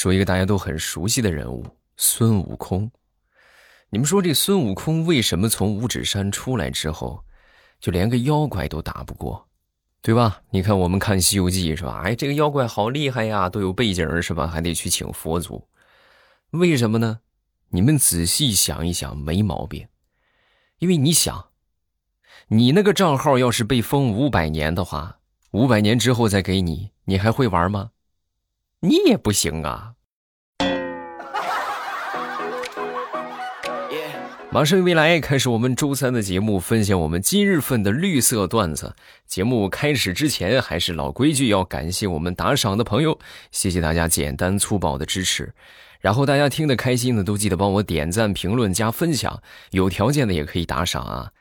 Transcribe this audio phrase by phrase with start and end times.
[0.00, 1.62] 说一个大家都很熟悉的人物
[1.98, 2.90] 孙悟空。
[3.90, 7.22] 你们说这孙悟空为什么从五指山出来之后，
[7.78, 9.46] 就连个妖怪都打不过，
[10.00, 10.40] 对吧？
[10.48, 12.00] 你看我们看《西游记》是吧？
[12.02, 14.46] 哎，这个妖怪好厉害呀，都有背景是吧？
[14.46, 15.68] 还得去请佛祖，
[16.52, 17.20] 为什么呢？
[17.68, 19.86] 你们仔细想一想，没毛病。
[20.78, 21.50] 因为你想，
[22.48, 25.18] 你那个账号要是被封五百年的话，
[25.50, 27.90] 五百年之后再给你，你还会玩吗？
[28.82, 29.92] 你也不行啊。
[34.50, 38.96] 马上未来开始我们周三的节目，分享我们今日份的绿色段子。
[39.26, 43.18] 节目开始之前，还是老规矩，要感谢我们打赏的朋友，
[43.52, 45.52] 谢谢大家简单粗暴的支持。
[46.00, 49.42] 然后大家听得开心的，都记得帮我点赞、评论、加分享。
[49.72, 51.32] 有条件的也可以打赏啊。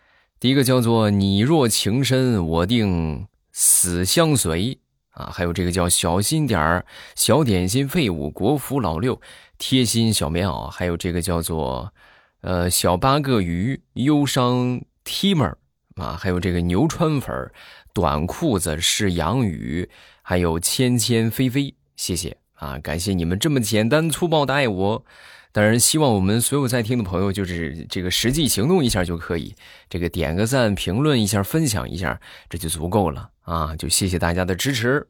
[0.42, 4.78] 第一个叫做“你若情深，我定死相随”
[5.20, 9.20] 啊，还有这个叫“小心点儿”小点心废物国服老六
[9.58, 11.94] 贴心小棉袄，还有这个叫做。
[12.42, 15.56] 呃，小八个鱼，忧伤 Timer
[15.98, 17.52] 啊，还有这个牛川粉
[17.94, 19.90] 短裤子是杨雨，
[20.22, 25.06] 还有芊芊菲菲，谢谢啊，感谢你们这么简单粗暴的爱我。
[25.52, 29.54] 当然，希望我们所有在听的朋友，就是这个实际行动一下就可以，
[29.90, 33.76] 这个点个赞，评论一下，分享一下，这就足够了啊！
[33.76, 35.08] 就谢谢大家的支持。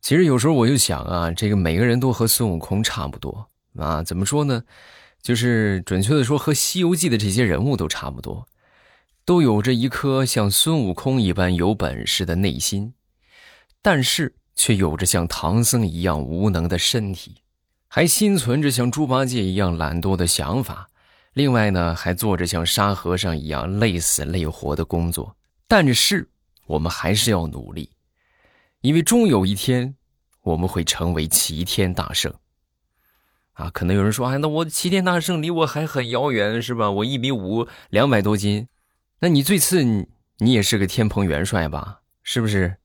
[0.00, 4.64] 其实有时候我就想啊，这个每个人都和孙悟空差不多啊，怎么说呢？
[5.20, 8.48] 就是准确的说，和《西游记》的这些人物都差不多，
[9.24, 12.94] 都有着一颗像孙悟空一般有本事的内心，
[13.80, 17.36] 但是却有着像唐僧一样无能的身体，
[17.86, 20.88] 还心存着像猪八戒一样懒惰的想法。
[21.34, 25.36] 另外呢，还做着像沙和尚一样累死累活的工作。
[25.68, 26.28] 但是
[26.66, 27.90] 我们还是要努力，
[28.80, 29.96] 因为终有一天，
[30.42, 32.32] 我们会成为齐天大圣。
[33.54, 36.90] 啊，可能有人说，哎，那我齐天大圣离我还很遥远，是吧？
[36.90, 38.66] 我一米五，两百多斤，
[39.20, 42.00] 那你最次你你也是个天蓬元帅吧？
[42.22, 42.76] 是不是？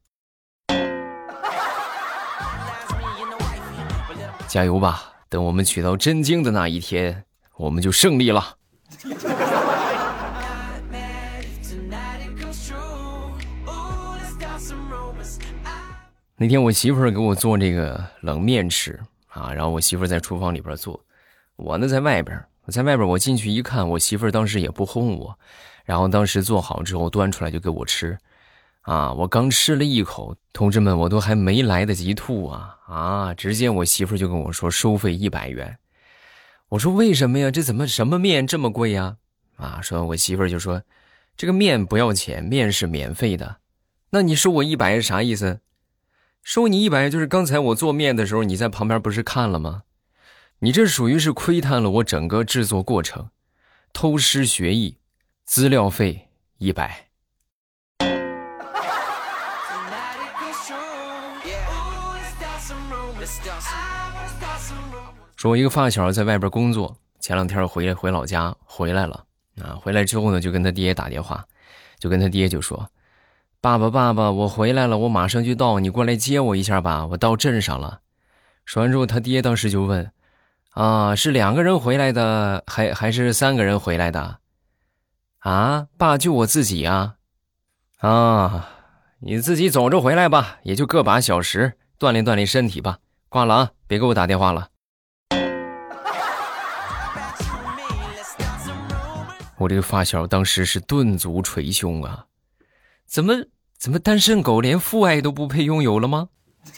[4.47, 5.13] 加油吧！
[5.29, 7.25] 等我们取到真经的那一天，
[7.57, 8.57] 我们就胜利了。
[16.39, 18.99] 那天我媳妇儿给我做这个冷面吃。
[19.27, 20.99] 啊，然后我媳妇儿在厨房里边做，
[21.57, 22.43] 我呢在外边。
[22.63, 25.37] 我在外边，我进去一看，我媳妇儿当时也不哄我，
[25.85, 28.17] 然后当时做好之后端出来就给我吃。
[28.81, 33.33] 啊，我刚吃了一口，同志们，我都还没来得及吐啊啊！
[33.35, 35.77] 直接我媳妇儿就跟我说收费一百元。
[36.69, 37.51] 我说为什么呀？
[37.51, 39.17] 这怎么什么面这么贵呀？
[39.57, 40.81] 啊，说我媳妇儿就说
[41.35, 43.57] 这个面不要钱，面是免费的。
[44.09, 45.59] 那你收我一百是啥意思？
[46.47, 49.84] 收你一百，就是刚才我做面的时候，你在旁边不是看了吗？
[50.59, 53.31] 你这属于是窥探了我整个制作过程，
[53.91, 54.97] 偷师学艺，
[55.44, 57.09] 资料费一百。
[65.35, 69.25] 说，我一个发小在外边工作，前两天回回老家回来了
[69.62, 71.46] 啊，回来之后呢，就跟他爹打电话，
[72.00, 72.90] 就跟他爹就说。
[73.59, 78.01] 爸爸，爸爸，我回来了，我马上就到，你过来接我一下吧，我到镇上了。
[78.66, 80.12] 说完之后，他爹当时就问
[80.72, 84.38] ：“啊，是两个人回来的，还还是三个人回来的？”
[85.40, 87.16] 啊，爸，就我自己啊。
[88.00, 88.69] 啊，
[89.19, 93.00] 你自己走着回来吧，也就个把小时，锻炼锻炼身体吧。
[93.28, 94.67] 挂了啊，别给我打电话了。
[99.57, 102.26] 我这个发小当时是顿足捶胸啊。
[103.07, 103.34] 怎么
[103.78, 106.28] 怎么单身狗连父爱都不配拥有了吗？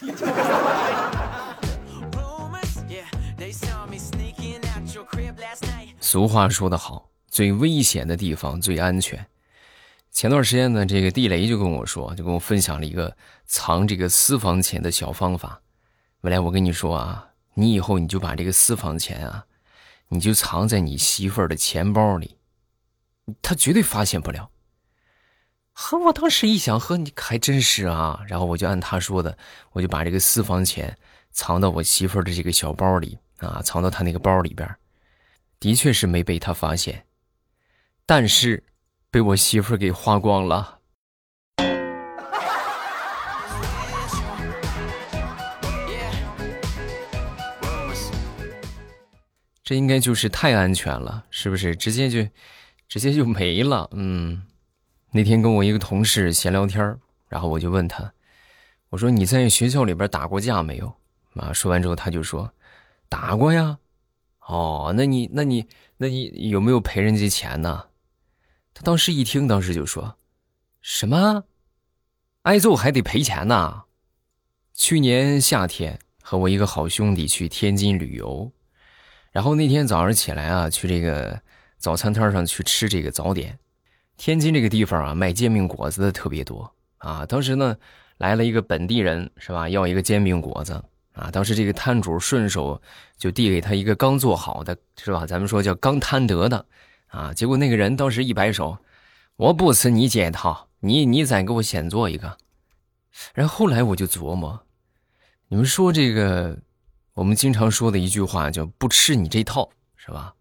[6.00, 9.26] 俗话说得好，最危险的地方最安全。
[10.10, 15.60] 前段时间呢，这个地雷就跟我说，就跟我分享了一个藏这个私房钱的小方法。
[16.22, 19.44] 未来我跟你说啊，你以后你就把这个私房钱啊，
[20.08, 22.36] 你就藏在你媳妇儿的钱包里，
[23.42, 24.50] 她绝对发现不了。
[25.82, 28.20] 呵，我当时一想，呵，你还真是啊。
[28.28, 29.36] 然后我就按他说的，
[29.72, 30.94] 我就把这个私房钱
[31.32, 34.68] 藏到我媳妇儿的这个小包里啊，藏到她那个包里边
[35.58, 37.06] 的确是没被他发现，
[38.04, 38.62] 但是
[39.10, 40.78] 被我媳妇儿给花光了。
[49.64, 51.74] 这应该就是太安全了，是不是？
[51.74, 52.28] 直接就，
[52.86, 54.42] 直接就没了，嗯。
[55.12, 56.96] 那天跟我一个同事闲聊天
[57.28, 58.12] 然后我就问他，
[58.90, 60.94] 我说你在学校里边打过架没有？
[61.34, 62.52] 啊，说完之后他就说，
[63.08, 63.78] 打过呀。
[64.40, 65.66] 哦，那你那你
[65.96, 67.86] 那你有没有赔人家钱呢？
[68.74, 70.16] 他当时一听，当时就说
[70.82, 71.44] ：“什么？
[72.42, 73.84] 挨揍还得赔钱呢？”
[74.74, 78.50] 去年夏天和我一个好兄弟去天津旅游，
[79.30, 81.42] 然后那天早上起来啊，去这个
[81.78, 83.58] 早餐摊上去吃这个早点。
[84.20, 87.24] 天津这个地方啊，卖煎饼果子的特别多啊。
[87.24, 87.74] 当时呢，
[88.18, 89.66] 来了一个本地人，是吧？
[89.66, 90.84] 要一个煎饼果子。
[91.12, 91.28] 啊！
[91.30, 92.80] 当时这个摊主顺手
[93.16, 95.26] 就递给他一个刚做好的，是吧？
[95.26, 96.64] 咱们说叫刚摊得的，
[97.08, 97.32] 啊！
[97.34, 98.78] 结果那个人当时一摆手，
[99.36, 102.36] 我不吃你这套，你你再给我先做一个。
[103.34, 104.62] 然后后来我就琢磨，
[105.48, 106.58] 你们说这个，
[107.14, 110.34] 我们经常说的一句话叫“不吃你这套”，是吧？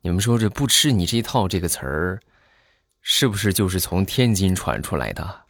[0.00, 2.20] 你们说这“不吃你这套”这个词儿，
[3.06, 5.42] 是不是就是从天津传出来的？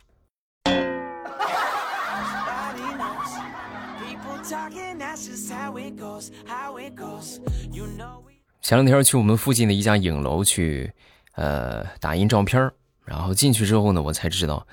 [8.61, 10.93] 前两天去我们附近的一家影楼去，
[11.37, 12.69] 呃，打印照片
[13.05, 14.67] 然后进去之后呢，我才知道，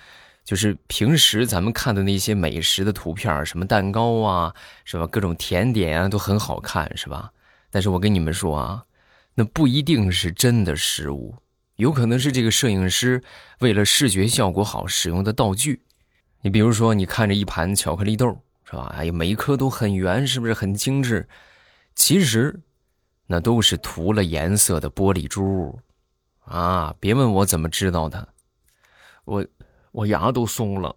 [0.44, 4.52] 就是平时咱们看的那些美食的图片什么蛋糕啊，
[4.86, 5.06] 是吧？
[5.06, 7.32] 各种甜点啊，都很好看，是吧？
[7.70, 8.84] 但是我跟你们说啊，
[9.36, 11.36] 那不一定是真的食物，
[11.82, 13.24] 有可能是这个摄影师
[13.60, 15.82] 为了视觉效果好使用的道具。
[16.42, 18.38] 你比如说，你看着一盘巧克力豆。
[18.64, 18.94] 是吧？
[18.96, 21.28] 哎呀，每一颗都很圆，是不是很精致？
[21.94, 22.58] 其实，
[23.28, 25.78] 那都是涂了颜色的玻璃珠，
[26.46, 26.96] 啊！
[26.98, 28.30] 别问我怎么知道的，
[29.26, 29.46] 我
[29.92, 30.96] 我牙都松了。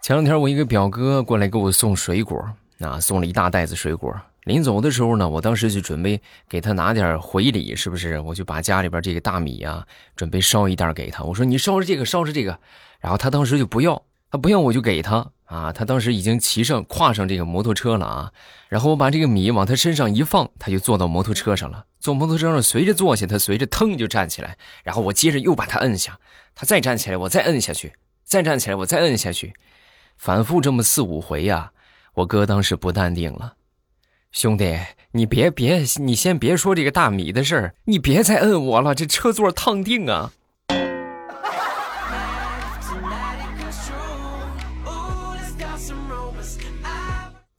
[0.00, 2.38] 前两天我一个表哥过来给我送水果，
[2.78, 4.14] 啊，送了一大袋子水果。
[4.46, 8.20] 临走的时候呢，我当时就准备给他拿点回礼，是不是？
[8.20, 9.84] 我就把家里边这个大米啊，
[10.14, 11.24] 准备烧一袋给他。
[11.24, 12.56] 我说你烧着这个，烧着这个。
[13.00, 14.00] 然后他当时就不要，
[14.30, 15.72] 他不要我就给他啊。
[15.72, 18.32] 他当时已经骑上、跨上这个摩托车了啊。
[18.68, 21.84] 然后我把这个米往他身上一放，他就坐到摩托车上了。
[21.98, 24.56] 坐摩托车上随着坐下，他随着腾就站起来。
[24.84, 26.20] 然后我接着又把他摁下，
[26.54, 29.54] 他再站起来，我再摁下去，再站起来，我再摁下去，
[30.16, 31.72] 反复这么四五回呀。
[32.14, 33.54] 我哥当时不淡定了。
[34.36, 34.78] 兄弟，
[35.12, 40.30] 你别别，你先别说这个大米的事儿，你别再摁我了，这车座烫定啊！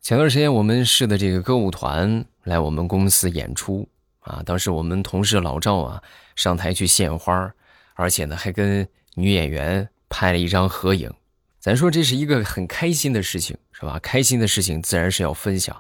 [0.04, 3.90] 前段时间我们市的这个歌舞团来我们公司演出
[4.20, 6.00] 啊，当时我们同事老赵啊
[6.36, 7.52] 上台去献花，
[7.96, 11.12] 而且呢还跟女演员拍了一张合影。
[11.60, 13.98] 咱说这是一个很开心的事情，是吧？
[13.98, 15.76] 开心的事情自然是要分享。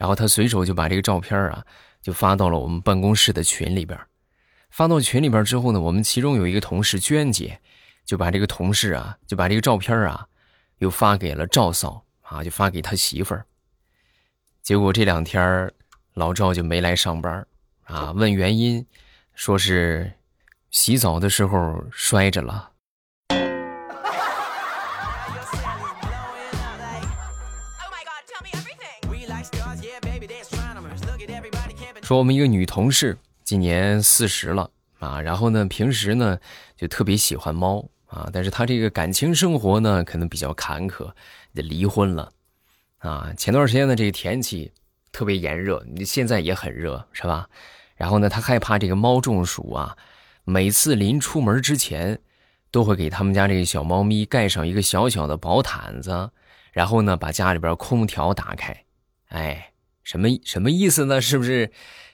[0.00, 1.62] 然后他随手就把这个照片啊，
[2.00, 4.00] 就发到了我们办公室的群里边。
[4.70, 7.60] 发到群里边之后呢，我们其中有一个同事娟姐，
[8.06, 10.26] 就把这个同事啊，就把这个照片啊，
[10.78, 13.44] 又发给了赵嫂啊，就发给他媳妇儿。
[14.62, 15.70] 结果这两天
[16.14, 17.46] 老赵就没来上班
[17.84, 18.86] 啊，问原因，
[19.34, 20.10] 说是
[20.70, 22.69] 洗澡的时候摔着了。
[32.10, 34.68] 说我们一个女同事今年四十了
[34.98, 36.36] 啊，然后呢，平时呢
[36.76, 41.12] 就特别喜欢猫啊，但是她这个感情生活呢可能比较坎坷，
[41.54, 42.32] 就离婚了
[42.98, 43.32] 啊。
[43.36, 44.72] 前段时间呢，这个天气
[45.12, 47.48] 特别炎热，你现在也很热是吧？
[47.94, 49.96] 然后呢，她害怕这个猫中暑啊，
[50.42, 52.18] 每次临出门之前
[52.72, 56.28] 都会给他们家这个小猫咪盖上一个小小的薄毯子，
[56.72, 58.84] 然后呢，把家里边空调打开，
[59.28, 59.68] 哎。
[60.02, 61.20] 什么什么意思呢？
[61.20, 61.70] 是不是，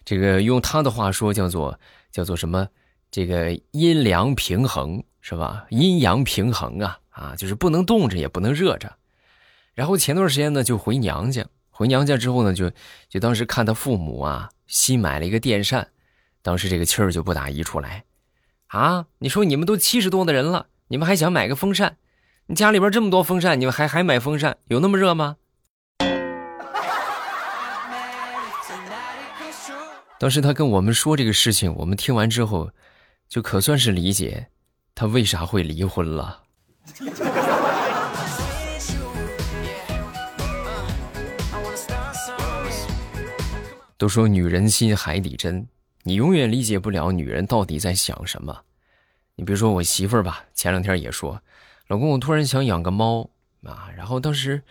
[0.07, 1.79] 这个用他的话说叫做
[2.11, 2.67] 叫做什么？
[3.11, 5.67] 这个阴凉平衡是吧？
[5.71, 8.97] 阴阳平衡啊啊，就是不能冻着也不能热着。
[9.75, 12.71] 然后前段时间呢就回娘家，回娘家之后呢就
[13.09, 15.89] 就当时看他父母啊新买了一个电扇，
[16.41, 18.05] 当时这个气儿就不打一处来
[18.69, 19.07] 啊！
[19.19, 21.97] 你说你们都七十多的人了，你们还想买个风扇？
[22.47, 24.59] 你家里边这么多风扇，你们还还买风扇？
[24.69, 25.37] 有那么热吗？
[30.19, 32.71] 当时他跟我们说这个事情，我们听完之后，
[33.29, 34.47] 就可算是理解
[34.95, 36.43] 他为啥会离婚了。
[43.99, 45.69] 都说女人心海底针，
[46.03, 48.63] 你永远理解不了女人到底在想什么。
[49.35, 51.43] 你比如说我媳妇儿吧，前两天也说，
[51.89, 53.29] 老公，我突然想养个猫
[53.65, 54.63] 啊，然后当时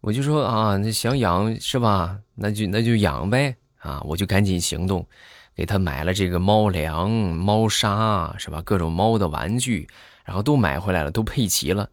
[0.00, 2.18] 我就说啊，那想养是吧？
[2.34, 3.56] 那就那就养呗。
[3.78, 4.00] 啊！
[4.04, 5.06] 我就赶紧行动，
[5.54, 8.60] 给他买了这个猫粮、猫砂，是吧？
[8.62, 9.88] 各种猫的玩具，
[10.24, 11.90] 然后都买回来了，都配齐了。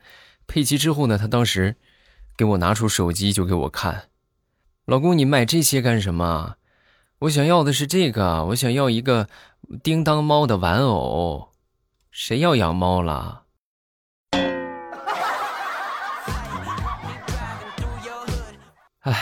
[0.47, 1.75] 配齐之后呢，他当时
[2.37, 4.09] 给我拿出手机就给我看，
[4.85, 6.55] 老公，你买这些干什么？
[7.19, 9.27] 我想要的是这个，我想要一个
[9.81, 11.49] 叮当猫的玩偶。
[12.11, 13.43] 谁要养猫了？
[19.01, 19.13] 哎，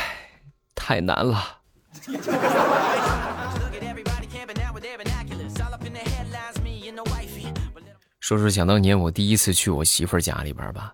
[0.75, 1.62] 太难了。
[8.19, 10.93] 说说想当年我第一次去我媳妇家里边吧，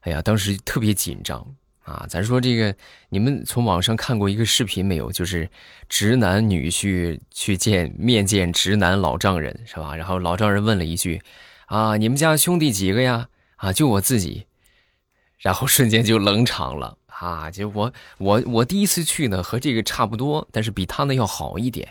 [0.00, 1.44] 哎呀，当时特别紧张
[1.82, 2.06] 啊！
[2.08, 2.74] 咱说这个，
[3.10, 5.12] 你们从网上看过一个视频没有？
[5.12, 5.50] 就是
[5.88, 9.94] 直男女婿去见面见直男老丈人是吧？
[9.94, 11.20] 然后老丈人问了一句
[11.68, 14.46] ：“啊，你们家兄弟几个呀？”啊，就我自己，
[15.38, 17.50] 然后瞬间就冷场了啊！
[17.50, 21.88] 就我我我第一次去呢，和这个差不多，但是比他呢要好一点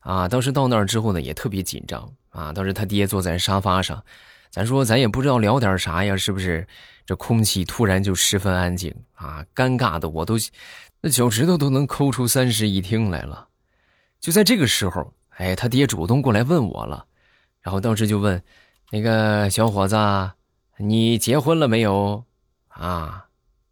[0.00, 0.28] 啊！
[0.28, 2.12] 当时到那儿之后呢，也特别紧张。
[2.30, 2.52] 啊！
[2.52, 4.00] 当时他爹坐在沙发上，
[4.50, 6.64] 咱说咱也不知道聊点啥呀，是不是？
[7.04, 10.36] 这空气突然就十分安静啊，尴尬的我都
[11.00, 13.48] 那脚趾头都能抠出三室一厅来了。
[14.20, 17.04] 就在这个时候，哎，他爹主动过来问我了，
[17.62, 18.40] 然后当时就问
[18.92, 19.96] 那个小伙子，
[20.76, 22.24] 你结婚了没有？
[22.80, 23.26] 啊！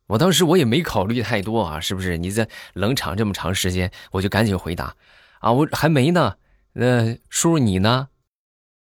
[0.06, 2.18] 我当时我也没考虑太多啊，是不是？
[2.18, 4.94] 你在冷场这么长时间，我就赶紧回答
[5.40, 6.36] 啊，我还没呢。
[6.74, 8.08] 那叔叔你呢？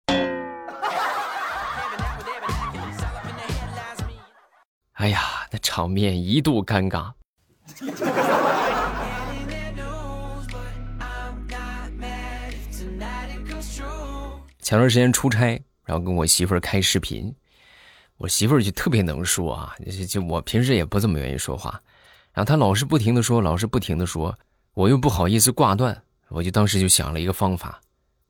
[4.95, 7.13] 哎呀，那场面一度尴尬。
[14.61, 17.33] 前段时间出差，然后跟我媳妇儿开视频，
[18.19, 21.81] 我媳妇儿就特别能说啊，就就我平时也不怎么愿意说话，
[22.33, 24.37] 然后她老是不停的说，老是不停的说，
[24.75, 27.81] 我又不好意思挂断，我就当时就想了一个方法，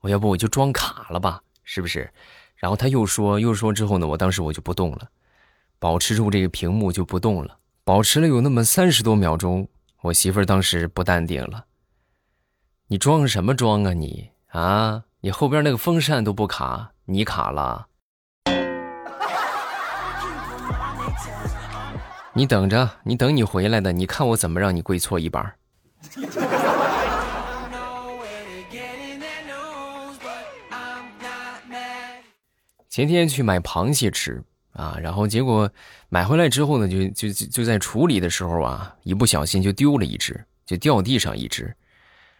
[0.01, 2.09] 我要不我就装卡了吧，是不是？
[2.55, 5.09] 然后她又说又说之后呢，我当时我就不动了。
[5.79, 9.67] 保持住这个屏幕就不动了，保持了有那么三十多秒钟，
[10.01, 11.65] 我媳妇儿当时不淡定了。
[12.87, 15.03] 你装什么装啊你啊？
[15.21, 17.87] 你后边那个风扇都不卡，你卡了？
[22.37, 25.55] 你等着，你等你回来的，你看我怎么让你跪搓衣板。
[32.87, 34.43] 前天去买螃蟹吃。
[34.73, 35.67] 啊，然后结果
[36.09, 41.75] 买回来之后呢，就就就在处理的时候啊，一不小心就丢了一只，就掉地上一只。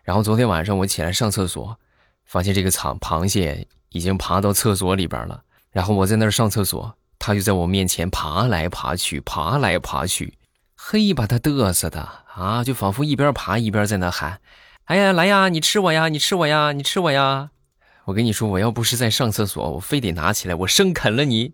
[0.03, 1.75] 然后昨天晚上我起来上厕所，
[2.23, 5.41] 发现这个螃螃蟹已经爬到厕所里边了。
[5.71, 10.37] 然后我在那儿上厕所，他就在我面前爬来爬去，爬来爬去，
[10.75, 14.39] 嘿，把他嘚瑟的啊，就仿佛一边爬一边在那喊
[14.85, 17.51] ：“哎呀，来呀，你吃我呀，你吃我呀，你吃我呀！”
[18.05, 21.53] 我跟你说，我要不是在上厕所，我非得拿起来，我生啃了你。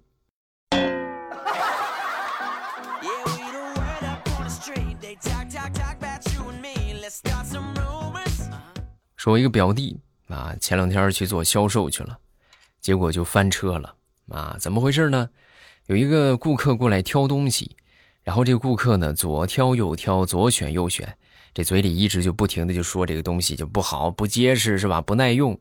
[9.15, 12.17] 说我一个表弟啊，前两天去做销售去了，
[12.81, 13.95] 结果就翻车了
[14.29, 14.57] 啊！
[14.59, 15.29] 怎么回事呢？
[15.87, 17.75] 有一个顾客过来挑东西，
[18.23, 21.17] 然后这个顾客呢左挑右挑，左选右选，
[21.53, 25.01] 这嘴里一直就不停的就说这个东西就不好，不结实是吧？
[25.01, 25.59] 不耐用。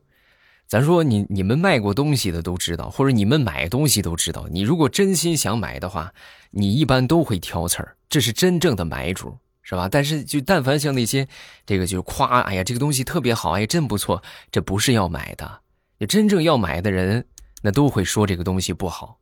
[0.67, 6.13] 咱说你你们卖过东西的都知道，或者你们买东西都知道，你如果真心想买的话，
[6.51, 9.37] 你一般都会挑刺儿，这是真正的买主。
[9.65, 9.87] 是吧？
[9.89, 11.25] 但是就但凡像那些，
[11.65, 15.61] 这个就夸，哎呀，这个东西特别好，哎，真不错，这不是要买的。
[16.05, 17.25] 真正要买的人，
[17.61, 19.17] 那都会说这个东西不好。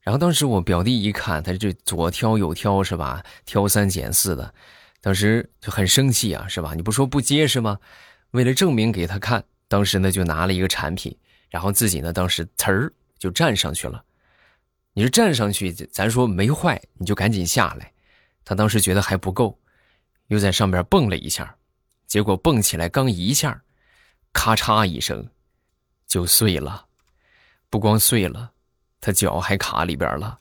[0.00, 3.24] 然后当时我表弟一看，他就左挑右挑，是吧？
[3.44, 4.54] 挑三拣四的，
[5.00, 6.74] 当时就很生气啊，是吧？
[6.74, 7.78] 你不说不结实吗？
[8.30, 11.16] 为了证明给他看，当时呢就拿了一个产品，
[11.48, 14.02] 然后自己呢当时呲儿就站上去了。
[14.92, 17.92] 你说站上去，咱说没坏，你就赶紧下来。
[18.44, 19.58] 他当时觉得还不够。
[20.28, 21.56] 又在上边蹦了一下，
[22.06, 23.62] 结果蹦起来刚一下，
[24.32, 25.28] 咔嚓一声，
[26.06, 26.86] 就碎了。
[27.68, 28.52] 不光碎了，
[29.00, 30.38] 他脚还卡里边了。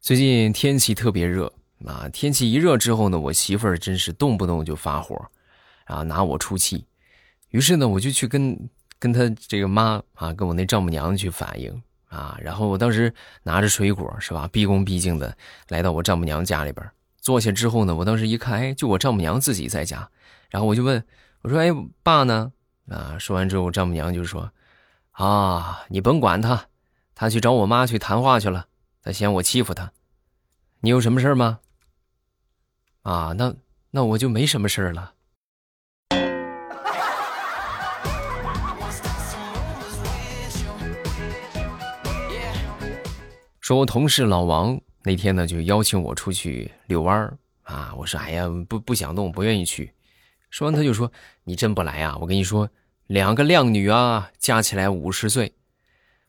[0.00, 1.52] 最近天气特别热
[1.86, 5.16] 啊，天气一热之后呢，我媳妇儿真是动不动就发火，
[5.84, 6.84] 啊，拿我出气。
[7.50, 8.58] 于是呢，我就去跟
[8.98, 11.82] 跟他这个妈啊，跟我那丈母娘去反映。
[12.08, 15.34] 啊，然后我当时拿着水果是吧，毕恭毕敬的
[15.68, 16.86] 来到我丈母娘家里边
[17.18, 20.06] 坐下之后呢，我当时一看，哎，就我丈母娘自己在家，
[20.52, 21.02] 然后我就问
[21.40, 21.70] 我说：“哎，
[22.02, 22.52] 爸呢？”
[22.90, 24.52] 啊，说完之后，丈母娘就说
[25.12, 26.66] ：“啊，你甭管他，
[27.14, 28.66] 他去找我妈去谈话去了，
[29.02, 29.90] 他嫌我欺负他。
[30.80, 31.60] 你有什么事儿吗？”
[33.00, 33.54] 啊，那
[33.92, 35.14] 那我就没什么事儿了。
[43.60, 47.94] 说我同事老王那天呢，就邀请我出去遛弯儿啊。
[47.96, 49.90] 我说：“哎呀，不不想动，不愿意去。”
[50.52, 51.10] 说完他就说
[51.44, 52.14] 你真不来啊？
[52.20, 52.68] 我跟你说，
[53.06, 55.50] 两个靓女啊，加起来五十岁。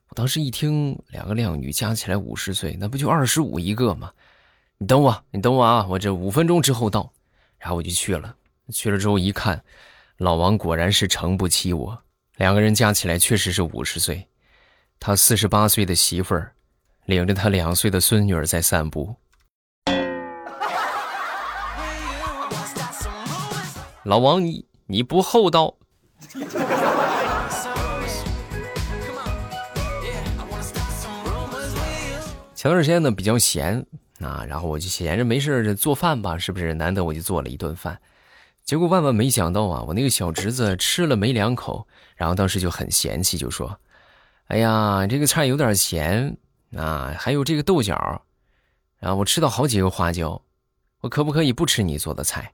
[0.07, 4.13] 我当时一听两个靓女加起来五十岁，那不就二十五一个吗？
[4.77, 7.11] 你等我，你等我啊，我这五分钟之后到。
[7.57, 8.33] 然后我就去了，
[8.71, 9.61] 去了之后一看，
[10.15, 12.01] 老王果然是诚不欺我，
[12.37, 14.25] 两个人加起来确实是五十岁。
[15.01, 16.53] 他四十八岁的媳妇儿，
[17.07, 19.13] 领着他两岁的孙女儿在散步。
[24.03, 25.75] 老王，你你不厚道。
[32.53, 33.85] 前段时间呢比较闲
[34.19, 36.73] 啊，然后我就闲着没事做饭吧，是不是？
[36.73, 37.97] 难得我就做了一顿饭，
[38.65, 43.79] 结果万万没想到啊，我那个小侄子吃了没两口，然后当时就很嫌弃，就说。
[44.47, 46.37] 哎呀，这个菜有点咸
[46.75, 47.15] 啊！
[47.17, 47.95] 还有这个豆角，
[48.99, 50.41] 啊，我吃到好几个花椒，
[50.99, 52.51] 我可不可以不吃你做的菜？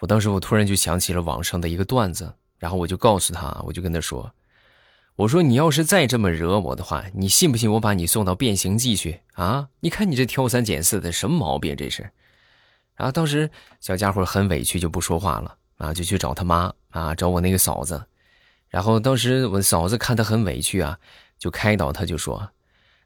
[0.00, 4.30] 我当时我突然就想起了网上的一个段子，然后我就告诉他，我就跟他说
[5.16, 9.68] ：“我说你要是再这么惹我的话，你信不信我把你送到变形记去啊？
[9.80, 12.10] 你看你这挑三拣四的，什么毛病这是？”
[12.94, 13.50] 然后当时
[13.80, 18.06] 小家伙很委屈，就不说话了啊，就去找他妈啊，找我那个嫂子。
[18.68, 20.98] 然后当时我嫂子看他很委屈啊，
[21.38, 22.50] 就开导他，就说：“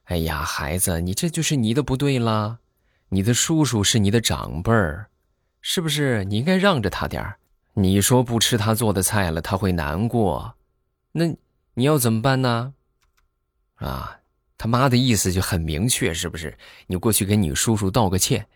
[0.06, 2.58] 哎呀，孩子，你这就是你的不对啦，
[3.10, 5.08] 你的叔叔是你的长辈儿，
[5.60, 6.24] 是不是？
[6.24, 7.36] 你应该让着他点儿。
[7.74, 10.56] 你说不吃他做的菜了，他会难过，
[11.12, 11.26] 那
[11.74, 12.74] 你要怎么办呢？
[13.76, 14.18] 啊，
[14.58, 16.58] 他妈的意思就很明确，是不是？
[16.86, 18.46] 你过去给你叔叔道个歉。”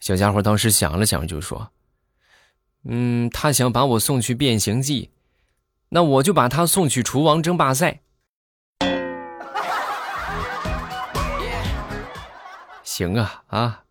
[0.00, 1.70] 小家伙当时想了想，就说
[2.88, 5.10] ：“嗯，他想把我送去变形记。”
[5.90, 8.00] 那我就把他送去厨王争霸赛。
[12.82, 13.84] 行啊啊，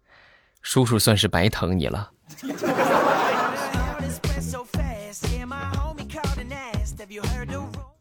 [0.61, 2.11] 叔叔算是白疼你了。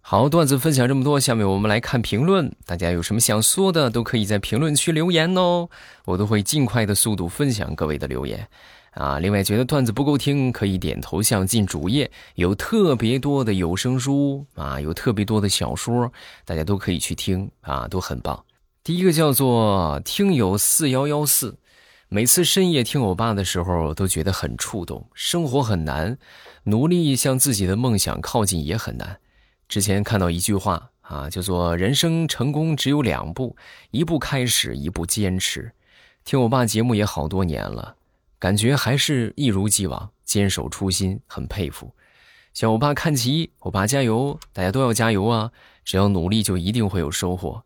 [0.01, 2.51] 好，段子分享这么多，下面我们来看评论。
[2.65, 5.69] 大家有什么想说的，都可以在评论区留言哦，
[6.07, 8.49] 我都会尽快的速度分享各位的留言。
[8.93, 16.11] 啊，另外觉得段子不够听，可以点头像进主页，有特别多的有声书啊，有特别多的小说，
[16.45, 18.43] 大家都可以去听啊，都很棒。
[18.83, 21.57] 第一个叫做听友四幺幺四，
[22.13, 25.09] 每次深夜听欧巴的时候，都觉得很触动。
[25.15, 26.19] 生活很难，
[26.65, 29.21] 努力向自己的梦想靠近也很难。
[29.69, 33.57] 之前看到一句话啊，叫做人生成功只有两步，
[33.93, 35.71] 一步开始，一步坚持。
[36.25, 37.95] 听我爸节目也好多年了。
[38.41, 41.95] 感觉还是一如既往坚守初心，很佩服。
[42.53, 45.53] 向我爸看齐，我爸加油，大家都要加油啊！
[45.85, 47.63] 只要努力，就一定会有收获。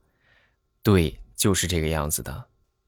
[0.82, 2.44] 对，就是这个样子的。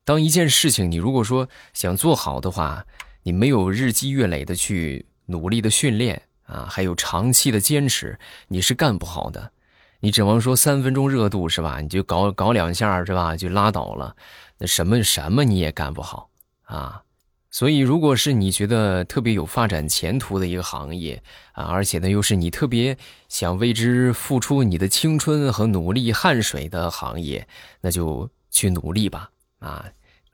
[0.07, 2.87] 当一件事情你如果说想做好的话，
[3.25, 8.17] 你没有日积月累的去努力的训练啊，还有长期的坚持，
[8.47, 9.51] 你是干不好的。
[9.99, 11.81] 你指望说三分钟热度是吧？
[11.81, 13.35] 你就搞搞两下是吧？
[13.37, 14.15] 就拉倒了，
[14.59, 16.31] 那什么什么你也干不好
[16.63, 17.03] 啊。
[17.51, 22.97] 所以，如果是你觉得特别有发展前途的一个行业啊，而且呢又是你特别
[23.29, 27.49] 想为之付出你的青春和努力汗水的行业，
[27.81, 29.85] 那就去努力吧啊！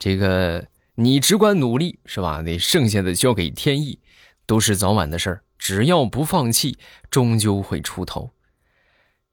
[0.03, 2.41] 这个你只管努力是吧？
[2.41, 3.99] 那剩下的交给天意，
[4.45, 5.43] 都是早晚的事儿。
[5.57, 6.77] 只要不放弃，
[7.09, 8.31] 终究会出头。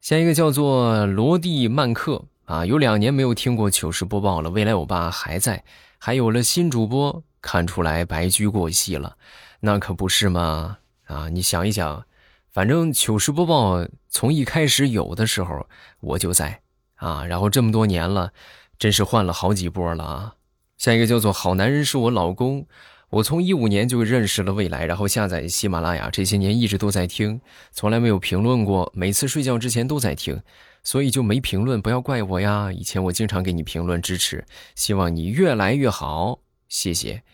[0.01, 4.49] 下一个叫做罗蒂曼克啊，有两年没有听过糗事播报了。
[4.49, 5.65] 未来我爸还在，
[5.99, 7.25] 还有了新主播。
[7.43, 9.17] 看出来白驹过隙了，
[9.59, 10.79] 那可不是吗？
[11.07, 12.07] 啊，你想一想，
[12.53, 15.67] 反正糗事播报从一开始有的时候
[15.99, 16.61] 我就在
[16.95, 18.33] 啊，然后这么多年了，
[18.79, 20.35] 真是换了好几波了啊。
[20.81, 22.67] 下一个叫做好男人是我老公，
[23.11, 27.39] 我从一五年就认识了未来，然后下载喜马拉雅，这些年一直都在听，
[27.71, 30.41] 从来没有评论过，每次睡觉之前都在听，
[30.83, 32.73] 所以就没评论，不要怪我呀。
[32.73, 36.39] 以前我经常给你评论支持，希望你越来越好。
[36.67, 37.25] 谢谢，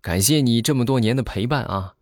[0.00, 1.94] 感谢你这么多年的陪伴啊！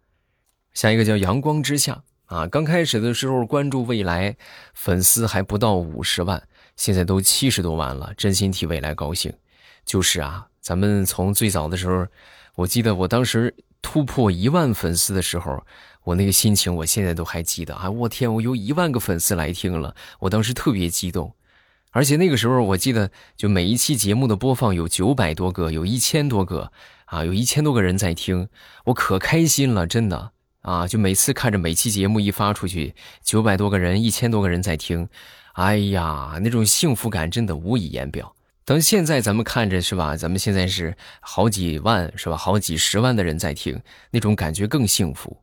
[0.73, 4.38] 下一个叫阳光之下啊，刚开始的时候关注未来，
[4.73, 9.31] 粉丝还不到五十万，现在都七十多万了，真心替未来高兴。
[9.85, 12.07] 就是啊，咱们从最早的时候，
[12.55, 15.62] 我记得我当时突破一万粉丝的时候，
[16.05, 17.90] 我那个心情我现在都还记得啊！
[17.90, 21.35] 我天，我有一万个粉丝来听了，我当时特别激动。
[21.90, 26.72] 而且那个时候，我记得就每一期节目的播放有九百多个，有一千多个，
[27.05, 28.48] 啊，有一千多个人在听，
[28.87, 30.88] 我可开心了，真的啊！
[30.88, 35.11] 就每次看着每期节目一发出去，九百多个人，一千多个人在听，
[35.53, 38.35] 哎呀，那种幸福感真的无以言表。
[38.64, 40.16] 等现在咱们看着是吧？
[40.16, 42.37] 咱们现在是好几万是吧？
[42.37, 45.37] 好几十万的人在听，那种感觉更幸福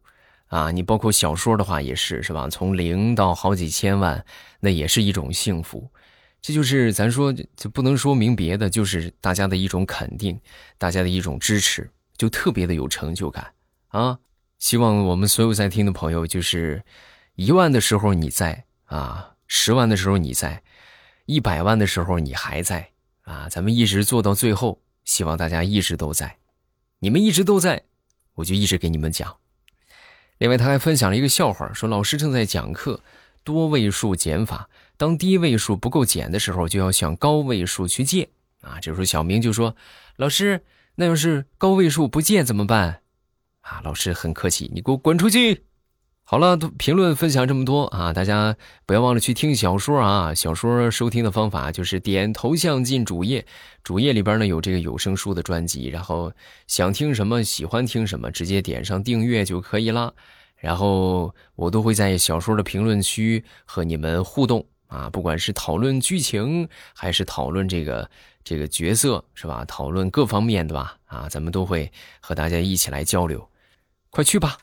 [0.47, 0.71] 啊！
[0.71, 2.49] 你包括小说的话也是是吧？
[2.49, 4.25] 从零到好几千万，
[4.60, 5.89] 那也是一种幸福。
[6.41, 10.39] 这就是咱说就不能说明别的，就是大家的一种肯定，
[10.79, 13.53] 大家的一种支持，就特别的有成就感
[13.89, 14.17] 啊！
[14.57, 16.84] 希望我们所有在听的朋友，就是
[17.36, 20.63] 一万的时候你在啊，十万的时候你在，
[21.27, 22.90] 一百万的时候你还在
[23.32, 23.48] 啊！
[23.50, 26.38] 咱们一直做到最后，希望大家一直都在，
[27.00, 27.84] 你们一直都在，
[28.36, 29.38] 我就一直给你们讲。
[30.38, 33.02] 另外，他还分享了一个笑话，说老师正在讲课，
[33.46, 34.70] 多位数减法。
[34.98, 38.80] 当低位数不够减的时候，就要向高位数去借啊！
[38.82, 39.76] 这时候小明就说
[40.17, 40.65] ：“老师，
[40.96, 43.02] 那要是高位数不借怎么办？”
[43.62, 45.63] 啊，老师很客气：“你给我滚出去！”
[46.32, 50.34] 好了，评论分享这么多啊，大家不要忘了去听小说啊！
[50.34, 53.46] 小说收听的方法就是点头像进主页，
[53.84, 56.32] 主页里边呢有这个有声书的专辑，然后
[56.67, 60.13] 想听什么、喜欢听什么，直接点上订阅就可以了。
[60.56, 64.65] 然后我都会在小说的评论区和你们互动。
[64.88, 68.10] 啊，不管是讨论剧情，还是讨论这个
[68.41, 69.65] 这个角色，是吧？
[69.65, 71.91] 讨论各方面的吧，啊，咱们都会
[72.22, 73.46] 和大家一起来交流。
[74.10, 74.58] 快去吧。